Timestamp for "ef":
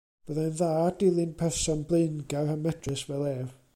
3.37-3.49